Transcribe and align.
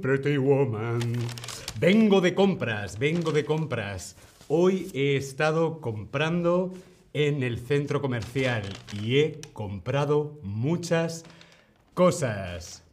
Pretty 0.00 0.36
woman. 0.36 1.00
Vengo 1.80 2.20
de 2.20 2.34
compras, 2.34 2.98
vengo 2.98 3.32
de 3.32 3.44
compras. 3.44 4.16
Hoy 4.48 4.90
he 4.92 5.16
estado 5.16 5.80
comprando 5.80 6.74
en 7.12 7.42
el 7.42 7.58
centro 7.58 8.00
comercial 8.02 8.62
y 9.02 9.16
he 9.18 9.40
comprado 9.52 10.38
muchas 10.42 11.24
cosas. 11.94 12.84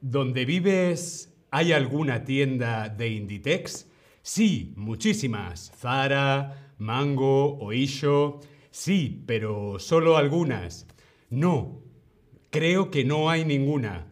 ¿Donde 0.00 0.44
vives 0.44 1.32
hay 1.50 1.72
alguna 1.72 2.24
tienda 2.24 2.88
de 2.88 3.08
Inditex? 3.08 3.86
Sí, 4.22 4.74
muchísimas. 4.76 5.72
Zara, 5.76 6.74
Mango, 6.78 7.58
Oisho. 7.58 8.40
Sí, 8.78 9.24
pero 9.26 9.80
solo 9.80 10.16
algunas. 10.16 10.86
No, 11.30 11.82
creo 12.50 12.92
que 12.92 13.04
no 13.04 13.28
hay 13.28 13.44
ninguna. 13.44 14.06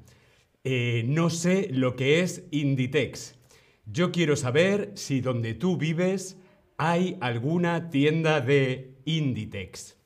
Eh, 0.64 1.04
no 1.06 1.30
sé 1.30 1.68
lo 1.70 1.94
que 1.94 2.18
es 2.18 2.42
Inditex. 2.50 3.38
Yo 3.84 4.10
quiero 4.10 4.34
saber 4.34 4.90
si 4.96 5.20
donde 5.20 5.54
tú 5.54 5.76
vives 5.76 6.42
hay 6.78 7.16
alguna 7.20 7.90
tienda 7.90 8.40
de 8.40 8.96
Inditex. 9.04 9.98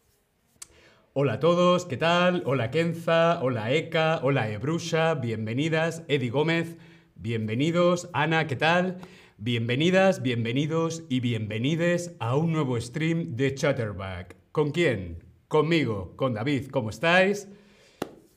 Hola 1.15 1.33
a 1.33 1.41
todos, 1.41 1.87
¿qué 1.87 1.97
tal? 1.97 2.43
Hola 2.45 2.71
Kenza, 2.71 3.41
hola 3.43 3.73
Eka, 3.73 4.21
hola 4.23 4.51
Ebrusha, 4.51 5.15
bienvenidas, 5.15 6.05
Eddie 6.07 6.29
Gómez, 6.29 6.77
bienvenidos, 7.15 8.11
Ana, 8.13 8.47
¿qué 8.47 8.57
tal? 8.57 8.99
Bienvenidas, 9.39 10.21
bienvenidos 10.21 11.05
y 11.09 11.21
bienvenides 11.21 12.15
a 12.21 12.37
un 12.37 12.53
nuevo 12.53 12.79
stream 12.79 13.37
de 13.37 13.55
Chatterback. 13.55 14.40
¿Con 14.53 14.73
quién? 14.73 15.23
Conmigo, 15.47 16.15
con 16.17 16.35
David, 16.35 16.71
¿cómo 16.73 16.91
estáis? 16.91 17.47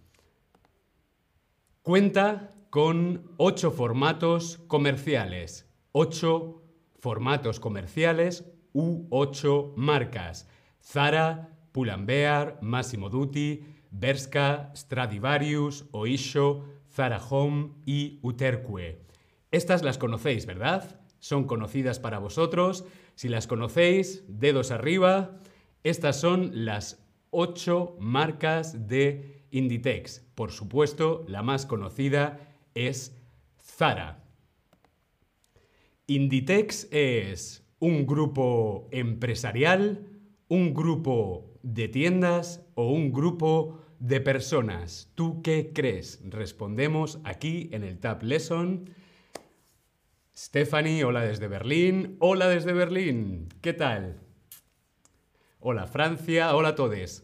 Cuenta 1.83 2.55
con 2.71 3.33
ocho 3.39 3.71
formatos 3.71 4.59
comerciales, 4.67 5.67
ocho 5.93 6.63
formatos 6.99 7.59
comerciales 7.59 8.45
u 8.73 9.07
ocho 9.11 9.73
marcas. 9.77 10.49
Zara, 10.83 11.57
Pull&Bear, 11.73 12.59
Massimo 12.63 13.09
Dutti, 13.09 13.65
Bershka, 13.91 14.71
Stradivarius, 14.75 15.87
Oisho, 15.93 16.65
Zara 16.91 17.19
Home 17.31 17.71
y 17.87 18.19
Uterque. 18.23 19.01
Estas 19.51 19.83
las 19.83 19.99
conocéis, 19.99 20.47
¿verdad? 20.47 21.01
Son 21.19 21.45
conocidas 21.45 21.99
para 21.99 22.19
vosotros. 22.19 22.85
Si 23.15 23.29
las 23.29 23.47
conocéis, 23.47 24.25
dedos 24.29 24.71
arriba. 24.71 25.41
Estas 25.85 26.21
son 26.21 26.65
las 26.65 27.05
ocho 27.31 27.97
marcas 27.99 28.89
de 28.89 29.45
Inditex. 29.51 30.21
Por 30.35 30.53
supuesto, 30.53 31.25
la 31.29 31.43
más 31.43 31.67
conocida 31.67 32.55
es 32.75 33.17
Zara. 33.61 34.25
Inditex 36.07 36.89
es 36.91 37.67
un 37.79 38.07
grupo 38.07 38.89
empresarial, 38.91 40.09
un 40.49 40.75
grupo 40.75 41.52
de 41.63 41.89
tiendas 41.89 42.65
o 42.75 42.91
un 42.91 43.13
grupo 43.13 43.81
de 43.99 44.21
personas. 44.21 45.11
¿Tú 45.15 45.43
qué 45.43 45.73
crees? 45.73 46.21
Respondemos 46.25 47.21
aquí 47.25 47.71
en 47.73 47.85
el 47.85 47.99
Tab 47.99 48.23
Lesson. 48.23 48.91
Stephanie, 50.37 51.05
hola 51.05 51.23
desde 51.23 51.47
Berlín. 51.47 52.17
Hola 52.19 52.49
desde 52.49 52.73
Berlín. 52.73 53.49
¿Qué 53.61 53.73
tal? 53.73 54.21
Hola 55.61 55.87
Francia, 55.87 56.57
hola 56.57 56.71
a 56.71 56.75
todos. 56.75 57.23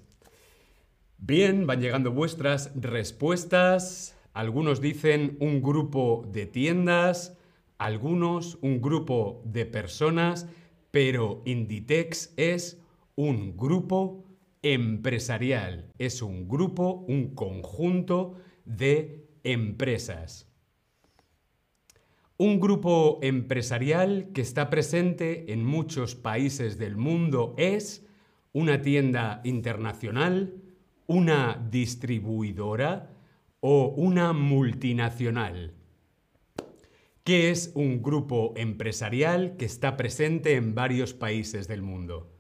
Bien, 1.17 1.67
van 1.67 1.81
llegando 1.81 2.13
vuestras 2.13 2.71
respuestas. 2.81 4.17
Algunos 4.33 4.81
dicen 4.81 5.37
un 5.41 5.61
grupo 5.61 6.25
de 6.31 6.47
tiendas, 6.47 7.37
algunos 7.77 8.57
un 8.63 8.81
grupo 8.81 9.43
de 9.45 9.67
personas, 9.67 10.47
pero 10.93 11.43
Inditex 11.45 12.33
es 12.37 12.81
un 13.17 13.57
grupo 13.57 14.28
empresarial. 14.63 15.91
Es 15.99 16.23
un 16.23 16.49
grupo, 16.49 17.05
un 17.09 17.35
conjunto 17.35 18.37
de 18.65 19.27
empresas. 19.45 20.49
Un 22.37 22.61
grupo 22.61 23.19
empresarial 23.23 24.31
que 24.33 24.43
está 24.43 24.71
presente 24.71 25.53
en 25.53 25.65
muchos 25.65 26.15
países 26.15 26.79
del 26.79 26.97
mundo 26.97 27.55
es 27.59 28.07
una 28.53 28.81
tienda 28.81 29.41
internacional, 29.43 30.55
una 31.07 31.67
distribuidora 31.71 33.11
o 33.61 33.89
una 33.89 34.33
multinacional. 34.33 35.75
¿Qué 37.25 37.51
es 37.51 37.73
un 37.75 38.03
grupo 38.03 38.55
empresarial 38.57 39.57
que 39.57 39.65
está 39.65 39.97
presente 39.97 40.55
en 40.55 40.75
varios 40.75 41.15
países 41.15 41.69
del 41.69 41.83
mundo? 41.83 42.33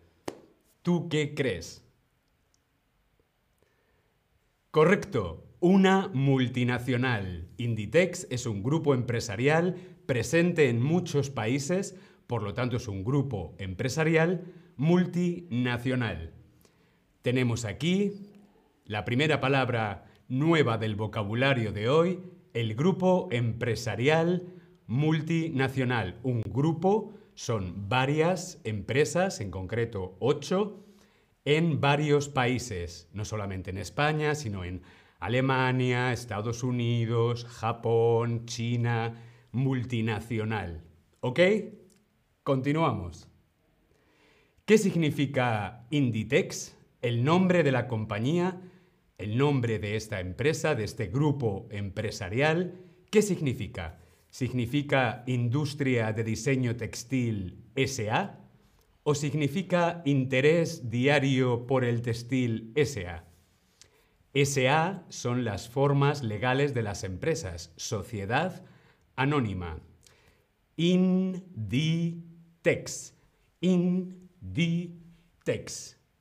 ¿Tú 0.82 1.08
qué 1.08 1.34
crees? 1.34 1.87
Correcto, 4.78 5.44
una 5.58 6.08
multinacional. 6.14 7.48
Inditex 7.56 8.28
es 8.30 8.46
un 8.46 8.62
grupo 8.62 8.94
empresarial 8.94 9.74
presente 10.06 10.68
en 10.68 10.80
muchos 10.80 11.30
países, 11.30 11.96
por 12.28 12.44
lo 12.44 12.54
tanto 12.54 12.76
es 12.76 12.86
un 12.86 13.02
grupo 13.02 13.56
empresarial 13.58 14.44
multinacional. 14.76 16.32
Tenemos 17.22 17.64
aquí 17.64 18.30
la 18.84 19.04
primera 19.04 19.40
palabra 19.40 20.06
nueva 20.28 20.78
del 20.78 20.94
vocabulario 20.94 21.72
de 21.72 21.88
hoy, 21.88 22.20
el 22.54 22.76
grupo 22.76 23.26
empresarial 23.32 24.44
multinacional. 24.86 26.20
Un 26.22 26.40
grupo 26.42 27.14
son 27.34 27.88
varias 27.88 28.60
empresas, 28.62 29.40
en 29.40 29.50
concreto 29.50 30.16
ocho, 30.20 30.84
en 31.44 31.80
varios 31.80 32.28
países, 32.28 33.08
no 33.12 33.24
solamente 33.24 33.70
en 33.70 33.78
España, 33.78 34.34
sino 34.34 34.64
en 34.64 34.82
Alemania, 35.20 36.12
Estados 36.12 36.62
Unidos, 36.62 37.44
Japón, 37.44 38.46
China, 38.46 39.14
multinacional. 39.52 40.84
¿Ok? 41.20 41.40
Continuamos. 42.42 43.28
¿Qué 44.64 44.78
significa 44.78 45.86
Inditex? 45.90 46.76
El 47.00 47.24
nombre 47.24 47.62
de 47.62 47.72
la 47.72 47.88
compañía, 47.88 48.60
el 49.16 49.36
nombre 49.36 49.78
de 49.78 49.96
esta 49.96 50.20
empresa, 50.20 50.74
de 50.74 50.84
este 50.84 51.06
grupo 51.06 51.68
empresarial. 51.70 52.74
¿Qué 53.10 53.22
significa? 53.22 53.98
¿Significa 54.30 55.24
Industria 55.26 56.12
de 56.12 56.22
Diseño 56.24 56.76
Textil 56.76 57.64
SA? 57.74 58.47
¿O 59.10 59.14
significa 59.14 60.02
Interés 60.04 60.90
Diario 60.90 61.66
por 61.66 61.82
el 61.82 62.02
Textil 62.02 62.74
SA? 62.76 63.24
SA 64.34 65.06
son 65.08 65.46
las 65.46 65.70
formas 65.70 66.22
legales 66.22 66.74
de 66.74 66.82
las 66.82 67.04
empresas. 67.04 67.72
Sociedad 67.76 68.62
anónima. 69.16 69.80
Inditex. 70.76 71.94
Inditex. 73.62 74.76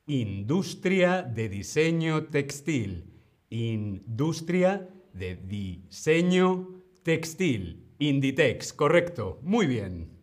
Industria 0.06 1.24
de 1.24 1.50
diseño 1.50 2.28
textil. 2.28 3.12
Industria 3.50 4.88
de 5.12 5.36
diseño 5.36 6.70
textil. 7.04 7.84
Inditex, 8.00 8.72
correcto. 8.72 9.42
Muy 9.44 9.68
bien. 9.68 10.17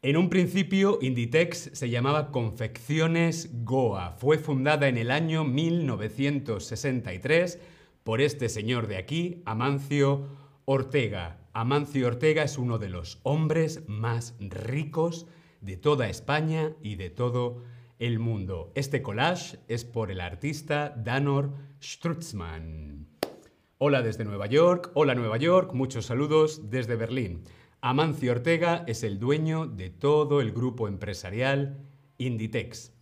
En 0.00 0.16
un 0.16 0.30
principio, 0.30 1.00
Inditex 1.02 1.70
se 1.72 1.90
llamaba 1.90 2.30
Confecciones 2.30 3.64
Goa. 3.64 4.12
Fue 4.12 4.38
fundada 4.38 4.86
en 4.86 4.96
el 4.96 5.10
año 5.10 5.42
1963 5.42 7.58
por 8.04 8.20
este 8.20 8.48
señor 8.48 8.86
de 8.86 8.96
aquí, 8.96 9.42
Amancio 9.44 10.28
Ortega. 10.66 11.40
Amancio 11.52 12.06
Ortega 12.06 12.44
es 12.44 12.58
uno 12.58 12.78
de 12.78 12.90
los 12.90 13.18
hombres 13.24 13.88
más 13.88 14.36
ricos 14.38 15.26
de 15.62 15.76
toda 15.76 16.08
España 16.08 16.76
y 16.80 16.94
de 16.94 17.10
todo 17.10 17.64
el 17.98 18.20
mundo. 18.20 18.70
Este 18.76 19.02
collage 19.02 19.58
es 19.66 19.84
por 19.84 20.12
el 20.12 20.20
artista 20.20 20.94
Danor 20.96 21.54
Strutzmann. 21.82 23.08
Hola 23.78 24.02
desde 24.02 24.24
Nueva 24.24 24.46
York, 24.46 24.92
hola 24.94 25.16
Nueva 25.16 25.38
York, 25.38 25.72
muchos 25.72 26.06
saludos 26.06 26.70
desde 26.70 26.94
Berlín. 26.94 27.42
Amancio 27.80 28.32
Ortega 28.32 28.82
es 28.88 29.04
el 29.04 29.20
dueño 29.20 29.66
de 29.66 29.88
todo 29.88 30.40
el 30.40 30.50
grupo 30.50 30.88
empresarial 30.88 31.78
Inditex. 32.18 32.92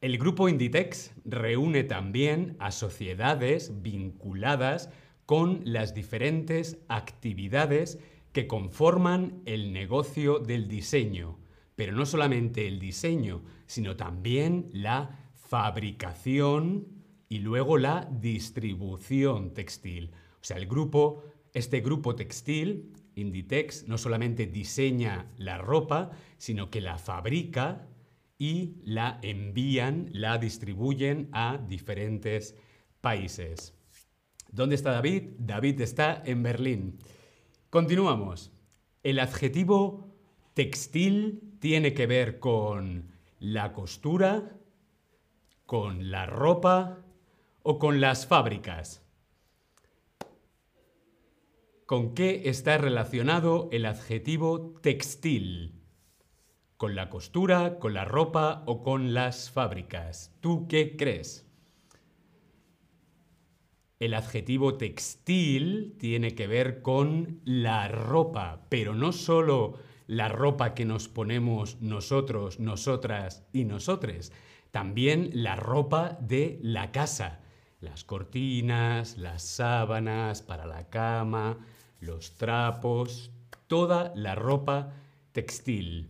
El 0.00 0.18
grupo 0.18 0.48
Inditex 0.48 1.12
reúne 1.24 1.82
también 1.82 2.54
a 2.60 2.70
sociedades 2.70 3.82
vinculadas 3.82 4.90
con 5.24 5.62
las 5.64 5.94
diferentes 5.94 6.78
actividades 6.86 7.98
que 8.32 8.46
conforman 8.46 9.42
el 9.46 9.72
negocio 9.72 10.38
del 10.38 10.68
diseño, 10.68 11.40
pero 11.74 11.92
no 11.92 12.06
solamente 12.06 12.68
el 12.68 12.78
diseño, 12.78 13.42
sino 13.66 13.96
también 13.96 14.66
la 14.72 15.32
fabricación 15.34 16.86
y 17.28 17.40
luego 17.40 17.78
la 17.78 18.08
distribución 18.12 19.54
textil. 19.54 20.12
O 20.40 20.44
sea, 20.44 20.58
el 20.58 20.68
grupo, 20.68 21.24
este 21.56 21.80
grupo 21.80 22.14
textil, 22.14 22.92
Inditex, 23.14 23.88
no 23.88 23.96
solamente 23.96 24.46
diseña 24.46 25.32
la 25.38 25.56
ropa, 25.56 26.10
sino 26.36 26.70
que 26.70 26.82
la 26.82 26.98
fabrica 26.98 27.88
y 28.36 28.74
la 28.84 29.18
envían, 29.22 30.10
la 30.12 30.36
distribuyen 30.36 31.30
a 31.32 31.56
diferentes 31.56 32.56
países. 33.00 33.72
¿Dónde 34.52 34.74
está 34.74 34.92
David? 34.92 35.30
David 35.38 35.80
está 35.80 36.22
en 36.26 36.42
Berlín. 36.42 36.98
Continuamos. 37.70 38.52
El 39.02 39.18
adjetivo 39.18 40.14
textil 40.52 41.56
tiene 41.58 41.94
que 41.94 42.06
ver 42.06 42.38
con 42.38 43.12
la 43.40 43.72
costura, 43.72 44.58
con 45.64 46.10
la 46.10 46.26
ropa 46.26 46.98
o 47.62 47.78
con 47.78 48.02
las 48.02 48.26
fábricas. 48.26 49.05
¿Con 51.86 52.14
qué 52.14 52.42
está 52.46 52.78
relacionado 52.78 53.68
el 53.70 53.86
adjetivo 53.86 54.74
textil? 54.82 55.84
¿Con 56.76 56.96
la 56.96 57.08
costura, 57.10 57.78
con 57.78 57.94
la 57.94 58.04
ropa 58.04 58.64
o 58.66 58.82
con 58.82 59.14
las 59.14 59.52
fábricas? 59.52 60.36
¿Tú 60.40 60.66
qué 60.66 60.96
crees? 60.96 61.48
El 64.00 64.14
adjetivo 64.14 64.76
textil 64.76 65.94
tiene 66.00 66.34
que 66.34 66.48
ver 66.48 66.82
con 66.82 67.40
la 67.44 67.86
ropa, 67.86 68.66
pero 68.68 68.92
no 68.92 69.12
solo 69.12 69.78
la 70.08 70.28
ropa 70.28 70.74
que 70.74 70.84
nos 70.84 71.06
ponemos 71.06 71.80
nosotros, 71.80 72.58
nosotras 72.58 73.46
y 73.52 73.64
nosotres, 73.64 74.32
también 74.72 75.30
la 75.34 75.54
ropa 75.54 76.18
de 76.20 76.58
la 76.62 76.90
casa, 76.90 77.42
las 77.78 78.02
cortinas, 78.02 79.18
las 79.18 79.44
sábanas 79.44 80.42
para 80.42 80.66
la 80.66 80.88
cama, 80.88 81.60
los 82.06 82.36
trapos, 82.36 83.30
toda 83.66 84.12
la 84.14 84.34
ropa 84.34 84.94
textil. 85.32 86.08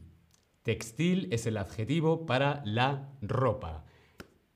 Textil 0.63 1.29
es 1.33 1.47
el 1.47 1.57
adjetivo 1.57 2.27
para 2.27 2.63
la 2.65 3.09
ropa. 3.23 3.85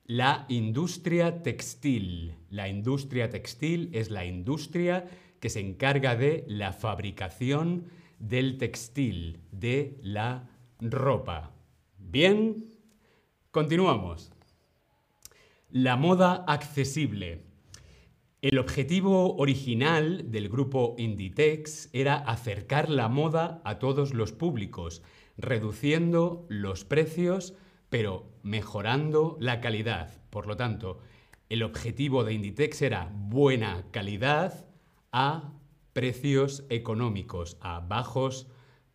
La 0.05 0.45
industria 0.49 1.41
textil. 1.41 2.35
La 2.49 2.67
industria 2.67 3.29
textil 3.29 3.89
es 3.93 4.09
la 4.09 4.25
industria 4.25 5.09
que 5.39 5.49
se 5.49 5.59
encarga 5.59 6.15
de 6.15 6.43
la 6.47 6.73
fabricación 6.73 7.85
del 8.19 8.57
textil, 8.57 9.39
de 9.51 9.97
la 10.01 10.49
ropa. 10.79 11.51
Bien, 11.97 12.65
continuamos. 13.51 14.31
La 15.69 15.95
moda 15.95 16.43
accesible. 16.47 17.50
El 18.41 18.57
objetivo 18.57 19.35
original 19.35 20.31
del 20.31 20.49
grupo 20.49 20.95
Inditex 20.97 21.89
era 21.93 22.15
acercar 22.15 22.89
la 22.89 23.07
moda 23.07 23.61
a 23.63 23.77
todos 23.77 24.15
los 24.15 24.31
públicos, 24.31 25.03
reduciendo 25.37 26.47
los 26.49 26.83
precios 26.83 27.53
pero 27.89 28.31
mejorando 28.41 29.37
la 29.39 29.61
calidad. 29.61 30.19
Por 30.31 30.47
lo 30.47 30.55
tanto, 30.55 30.97
el 31.49 31.61
objetivo 31.61 32.23
de 32.23 32.33
Inditex 32.33 32.81
era 32.81 33.11
buena 33.13 33.85
calidad 33.91 34.65
a 35.11 35.53
precios 35.93 36.65
económicos, 36.69 37.57
a 37.61 37.81
bajos 37.81 38.47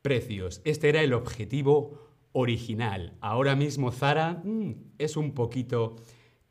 precios. 0.02 0.60
Este 0.64 0.88
era 0.88 1.02
el 1.02 1.12
objetivo 1.12 2.10
original. 2.32 3.16
Ahora 3.20 3.54
mismo 3.54 3.92
Zara 3.92 4.42
mm, 4.42 4.72
es 4.98 5.16
un 5.16 5.34
poquito 5.34 5.94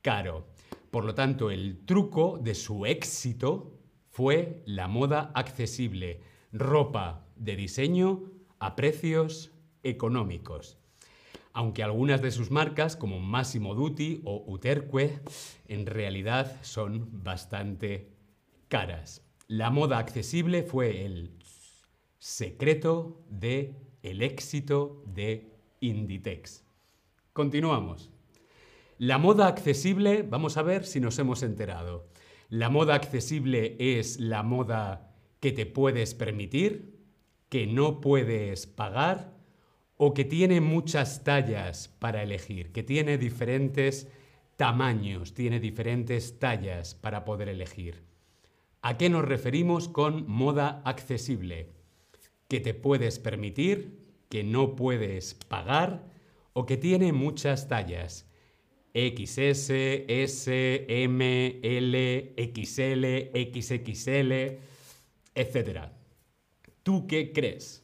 caro. 0.01 0.47
Por 0.95 1.03
lo 1.03 1.13
tanto, 1.13 1.51
el 1.51 1.83
truco 1.85 2.39
de 2.41 2.55
su 2.55 2.85
éxito 2.85 3.81
fue 4.11 4.63
la 4.65 4.87
moda 4.87 5.29
accesible, 5.35 6.21
ropa 6.53 7.27
de 7.35 7.57
diseño 7.57 8.31
a 8.59 8.77
precios 8.77 9.51
económicos 9.83 10.77
aunque 11.51 11.83
algunas 11.83 12.21
de 12.21 12.31
sus 12.31 12.49
marcas, 12.49 12.95
como 12.95 13.19
Massimo 13.19 13.75
Dutti 13.75 14.21
o 14.23 14.45
Uterque, 14.47 15.19
en 15.67 15.85
realidad 15.85 16.57
son 16.63 17.23
bastante 17.23 18.09
caras. 18.69 19.21
La 19.47 19.71
moda 19.71 19.97
accesible 19.97 20.63
fue 20.63 21.05
el 21.05 21.37
secreto 22.19 23.21
de 23.29 23.75
el 24.01 24.21
éxito 24.21 25.03
de 25.07 25.57
Inditex. 25.81 26.65
Continuamos. 27.33 28.14
La 28.97 29.17
moda 29.17 29.47
accesible, 29.47 30.23
vamos 30.23 30.55
a 30.55 30.61
ver 30.61 30.85
si 30.85 31.01
nos 31.01 31.19
hemos 31.19 31.43
enterado. 31.43 32.07
La 32.47 32.69
moda 32.69 32.95
accesible 32.95 33.75
es 33.77 34.21
la 34.21 34.41
moda 34.41 35.11
que 35.41 35.51
te 35.51 35.65
puedes 35.65 36.13
permitir, 36.13 36.95
que 37.49 37.67
no 37.67 37.99
puedes 37.99 38.67
pagar 38.67 39.33
o 39.97 40.13
que 40.13 40.23
tiene 40.23 40.61
muchas 40.61 41.25
tallas 41.25 41.89
para 41.99 42.23
elegir, 42.23 42.71
que 42.71 42.83
tiene 42.83 43.17
diferentes 43.17 44.07
tamaños, 44.55 45.33
tiene 45.33 45.59
diferentes 45.59 46.39
tallas 46.39 46.95
para 46.95 47.25
poder 47.25 47.49
elegir. 47.49 48.05
¿A 48.81 48.97
qué 48.97 49.09
nos 49.09 49.25
referimos 49.25 49.89
con 49.89 50.25
moda 50.25 50.81
accesible? 50.85 51.73
Que 52.47 52.61
te 52.61 52.73
puedes 52.73 53.19
permitir, 53.19 53.99
que 54.29 54.45
no 54.45 54.77
puedes 54.77 55.33
pagar 55.33 56.07
o 56.53 56.65
que 56.65 56.77
tiene 56.77 57.11
muchas 57.11 57.67
tallas. 57.67 58.31
XS, 58.95 59.69
S, 60.07 60.85
M, 60.87 61.59
L, 61.61 62.33
XL, 62.37 63.05
XXL, 63.35 64.31
etc. 65.35 65.79
¿Tú 66.81 67.05
qué 67.05 67.33
crees? 67.33 67.83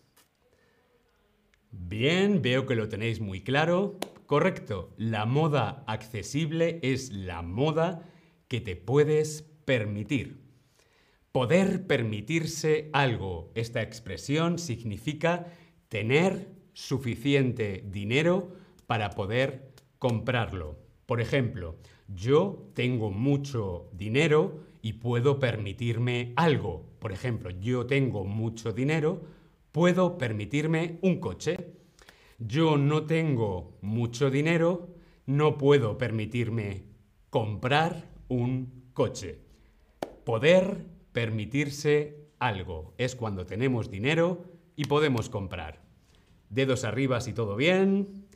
Bien, 1.71 2.41
veo 2.41 2.65
que 2.65 2.75
lo 2.75 2.87
tenéis 2.87 3.19
muy 3.19 3.41
claro. 3.41 3.99
Correcto, 4.25 4.93
la 4.95 5.25
moda 5.25 5.83
accesible 5.85 6.79
es 6.81 7.11
la 7.11 7.41
moda 7.41 8.07
que 8.47 8.61
te 8.61 8.77
puedes 8.77 9.41
permitir. 9.65 10.39
Poder 11.33 11.87
permitirse 11.87 12.89
algo. 12.93 13.51
Esta 13.55 13.81
expresión 13.81 14.59
significa 14.59 15.47
tener 15.89 16.47
suficiente 16.73 17.83
dinero 17.85 18.55
para 18.87 19.09
poder 19.09 19.73
comprarlo. 19.99 20.80
Por 21.11 21.19
ejemplo, 21.19 21.75
yo 22.07 22.69
tengo 22.73 23.11
mucho 23.11 23.89
dinero 23.91 24.61
y 24.81 24.93
puedo 24.93 25.39
permitirme 25.39 26.31
algo. 26.37 26.85
Por 26.99 27.11
ejemplo, 27.11 27.49
yo 27.49 27.85
tengo 27.85 28.23
mucho 28.23 28.71
dinero, 28.71 29.21
puedo 29.73 30.17
permitirme 30.17 30.99
un 31.01 31.19
coche. 31.19 31.73
Yo 32.39 32.77
no 32.77 33.03
tengo 33.07 33.77
mucho 33.81 34.31
dinero, 34.31 34.87
no 35.25 35.57
puedo 35.57 35.97
permitirme 35.97 36.83
comprar 37.29 38.07
un 38.29 38.85
coche. 38.93 39.39
Poder 40.23 40.85
permitirse 41.11 42.29
algo 42.39 42.93
es 42.97 43.17
cuando 43.17 43.45
tenemos 43.45 43.91
dinero 43.91 44.45
y 44.77 44.85
podemos 44.85 45.27
comprar. 45.27 45.81
Dedos 46.49 46.85
arriba 46.85 47.19
si 47.19 47.33
todo 47.33 47.57
bien. 47.57 48.29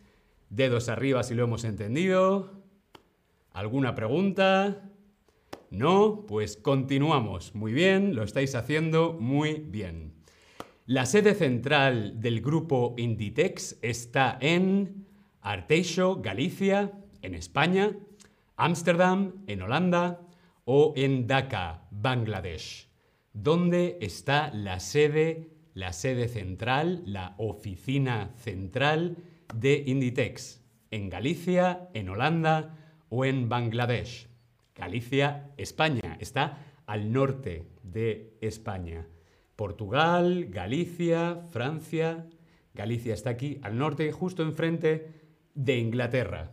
Dedos 0.50 0.90
arriba 0.90 1.24
si 1.24 1.36
lo 1.36 1.46
hemos 1.46 1.64
entendido. 1.64 2.55
¿Alguna 3.56 3.96
pregunta? 3.96 4.84
¿No? 5.72 6.26
Pues 6.28 6.58
continuamos. 6.58 7.56
Muy 7.56 7.72
bien, 7.72 8.14
lo 8.14 8.24
estáis 8.24 8.54
haciendo 8.54 9.14
muy 9.14 9.54
bien. 9.54 10.12
La 10.86 11.06
sede 11.06 11.34
central 11.36 12.20
del 12.20 12.42
grupo 12.42 12.96
Inditex 12.98 13.80
está 13.82 14.38
en 14.42 15.08
Arteixo, 15.40 16.18
Galicia, 16.22 16.92
en 17.22 17.34
España, 17.34 17.96
Ámsterdam, 18.58 19.46
en 19.48 19.62
Holanda 19.62 20.20
o 20.66 20.92
en 20.98 21.26
Dhaka, 21.26 21.88
Bangladesh. 21.92 22.90
¿Dónde 23.32 23.98
está 24.02 24.54
la 24.54 24.82
sede, 24.82 25.48
la 25.74 25.94
sede 25.94 26.28
central, 26.28 27.04
la 27.06 27.36
oficina 27.38 28.34
central 28.36 29.16
de 29.54 29.82
Inditex? 29.88 30.62
¿En 30.92 31.10
Galicia, 31.10 31.88
en 31.94 32.10
Holanda 32.10 32.82
o 33.10 33.26
en 33.26 33.50
Bangladesh? 33.50 34.28
Galicia, 34.76 35.52
España. 35.58 36.18
Está 36.20 36.66
al 36.86 37.12
norte 37.12 37.68
de 37.84 38.38
España. 38.42 39.08
Portugal, 39.56 40.48
Galicia, 40.50 41.42
Francia. 41.52 42.28
Galicia 42.74 43.14
está 43.14 43.32
aquí 43.32 43.60
al 43.64 43.78
norte, 43.78 44.12
justo 44.12 44.44
enfrente 44.44 45.12
de 45.54 45.78
Inglaterra. 45.78 46.52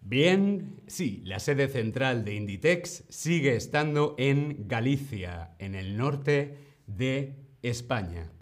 Bien, 0.00 0.80
sí, 0.86 1.20
la 1.24 1.38
sede 1.38 1.68
central 1.68 2.24
de 2.24 2.34
Inditex 2.34 3.04
sigue 3.10 3.54
estando 3.54 4.14
en 4.18 4.66
Galicia, 4.66 5.54
en 5.58 5.74
el 5.74 5.98
norte 5.98 6.56
de 6.86 7.36
España. 7.62 8.32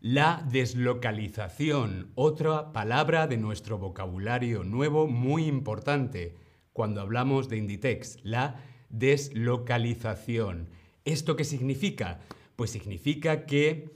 La 0.00 0.46
deslocalización, 0.48 2.12
otra 2.14 2.72
palabra 2.72 3.26
de 3.26 3.36
nuestro 3.36 3.78
vocabulario 3.78 4.62
nuevo 4.62 5.08
muy 5.08 5.46
importante 5.46 6.36
cuando 6.72 7.00
hablamos 7.00 7.48
de 7.48 7.56
Inditex, 7.56 8.18
la 8.22 8.62
deslocalización. 8.90 10.68
¿Esto 11.04 11.34
qué 11.34 11.42
significa? 11.42 12.20
Pues 12.54 12.70
significa 12.70 13.44
que 13.44 13.90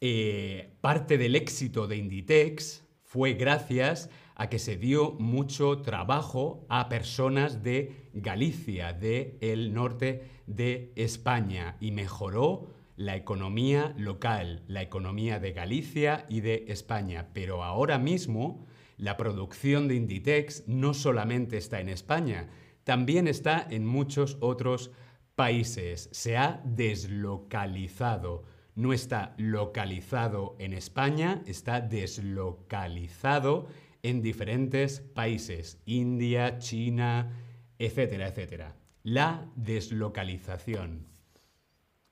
eh, 0.00 0.72
parte 0.80 1.18
del 1.18 1.36
éxito 1.36 1.86
de 1.86 1.98
Inditex 1.98 2.82
fue 3.02 3.34
gracias 3.34 4.08
a 4.34 4.48
que 4.48 4.58
se 4.58 4.78
dio 4.78 5.12
mucho 5.12 5.82
trabajo 5.82 6.64
a 6.70 6.88
personas 6.88 7.62
de 7.62 8.08
Galicia, 8.14 8.94
del 8.94 9.36
el 9.42 9.74
norte 9.74 10.22
de 10.46 10.94
España, 10.96 11.76
y 11.78 11.90
mejoró 11.90 12.70
la 12.96 13.16
economía 13.16 13.94
local, 13.96 14.62
la 14.66 14.82
economía 14.82 15.38
de 15.38 15.52
Galicia 15.52 16.26
y 16.28 16.40
de 16.40 16.66
España. 16.68 17.28
Pero 17.32 17.64
ahora 17.64 17.98
mismo 17.98 18.66
la 18.96 19.16
producción 19.16 19.88
de 19.88 19.96
Inditex 19.96 20.68
no 20.68 20.94
solamente 20.94 21.56
está 21.56 21.80
en 21.80 21.88
España, 21.88 22.48
también 22.84 23.28
está 23.28 23.66
en 23.68 23.86
muchos 23.86 24.36
otros 24.40 24.90
países. 25.34 26.08
Se 26.12 26.36
ha 26.36 26.60
deslocalizado. 26.64 28.44
No 28.74 28.92
está 28.92 29.34
localizado 29.36 30.56
en 30.58 30.72
España, 30.72 31.42
está 31.46 31.80
deslocalizado 31.80 33.66
en 34.02 34.22
diferentes 34.22 35.00
países. 35.00 35.80
India, 35.84 36.58
China, 36.58 37.30
etcétera, 37.78 38.28
etcétera. 38.28 38.76
La 39.02 39.46
deslocalización. 39.56 41.06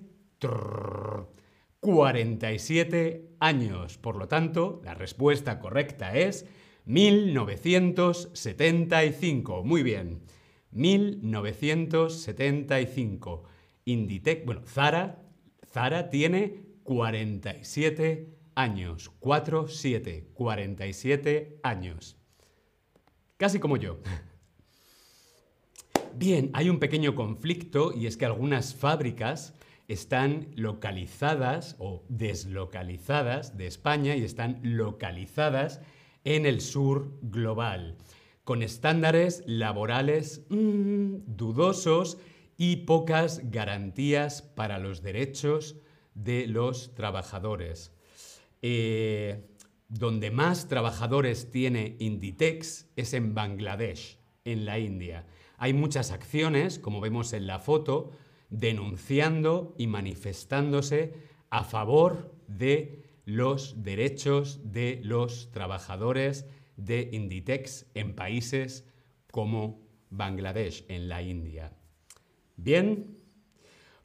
47 1.81 3.35
años. 3.41 3.99
Por 3.99 4.15
lo 4.17 4.29
tanto, 4.29 4.81
la 4.85 4.95
respuesta 4.95 5.59
correcta 5.59 6.17
es 6.17 6.47
1975. 6.85 9.65
Muy 9.65 9.83
bien. 9.83 10.23
1975. 10.71 13.43
Inditex, 13.85 14.47
bueno, 14.47 14.63
Zara, 14.65 15.25
Zara 15.67 16.09
tiene 16.09 16.63
47 16.85 18.39
años. 18.55 19.11
4, 19.19 19.67
7, 19.69 20.29
47 20.35 21.59
años. 21.63 22.17
Casi 23.37 23.59
como 23.59 23.77
yo. 23.77 23.99
Bien, 26.15 26.51
hay 26.53 26.69
un 26.69 26.79
pequeño 26.79 27.15
conflicto 27.15 27.93
y 27.95 28.07
es 28.07 28.17
que 28.17 28.27
algunas 28.27 28.75
fábricas 28.75 29.55
están 29.89 30.49
localizadas 30.55 31.77
o 31.79 32.05
deslocalizadas 32.09 33.57
de 33.57 33.67
España 33.67 34.15
y 34.17 34.23
están 34.23 34.61
localizadas 34.63 35.81
en 36.25 36.47
el 36.47 36.61
sur 36.61 37.19
global, 37.23 37.97
con 38.45 38.63
estándares 38.63 39.43
laborales 39.47 40.45
mm, 40.51 41.17
dudosos 41.27 42.19
y 42.57 42.77
pocas 42.77 43.51
garantías 43.51 44.43
para 44.43 44.79
los 44.79 45.03
derechos 45.03 45.77
de 46.15 46.47
los 46.47 46.95
trabajadores. 46.95 47.93
Eh, 48.61 49.49
donde 49.89 50.31
más 50.31 50.69
trabajadores 50.69 51.51
tiene 51.51 51.97
Inditex 51.99 52.87
es 52.97 53.13
en 53.13 53.35
Bangladesh, 53.35 54.19
en 54.45 54.65
la 54.65 54.79
India. 54.79 55.27
Hay 55.63 55.75
muchas 55.75 56.11
acciones, 56.11 56.81
como 56.81 57.01
vemos 57.01 57.33
en 57.33 57.47
la 57.47 57.61
foto, 57.61 58.11
denunciando 58.51 59.77
y 59.79 59.87
manifestándose 59.87 61.15
a 61.51 61.63
favor 61.63 62.35
de 62.49 63.05
los 63.27 63.85
derechos 63.85 64.59
de 64.73 64.99
los 65.05 65.53
trabajadores 65.53 66.47
de 66.77 67.11
Inditex 67.13 67.87
en 67.95 68.17
países 68.17 68.89
como 69.31 69.87
Bangladesh, 70.11 70.85
en 70.89 71.09
la 71.09 71.23
India. 71.23 71.73
Bien, 72.57 73.19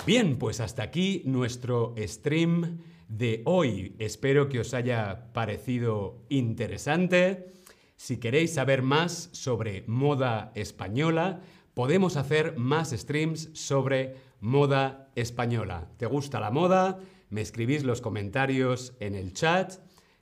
bien, 0.06 0.38
pues 0.38 0.60
hasta 0.60 0.84
aquí 0.84 1.24
nuestro 1.26 1.96
stream 1.98 2.82
de 3.08 3.42
hoy. 3.46 3.96
Espero 3.98 4.48
que 4.48 4.60
os 4.60 4.76
haya 4.76 5.34
parecido 5.34 6.24
interesante. 6.30 7.57
Si 7.98 8.18
queréis 8.18 8.54
saber 8.54 8.82
más 8.82 9.30
sobre 9.34 9.84
moda 9.88 10.52
española, 10.56 11.42
podemos 11.74 12.16
hacer 12.16 12.58
más 12.58 12.92
streams 12.92 13.50
sobre 13.54 14.16
moda 14.40 15.12
española. 15.16 15.90
¿Te 15.98 16.06
gusta 16.06 16.40
la 16.40 16.52
moda? 16.52 17.00
me 17.30 17.42
escribís 17.42 17.84
los 17.84 18.02
comentarios 18.02 18.94
en 19.00 19.16
el 19.16 19.34
chat. 19.34 19.74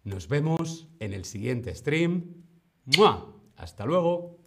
Nos 0.03 0.27
vemos 0.27 0.87
en 0.99 1.13
el 1.13 1.25
siguiente 1.25 1.73
stream. 1.75 2.45
¡Mua! 2.97 3.33
Hasta 3.55 3.85
luego. 3.85 4.44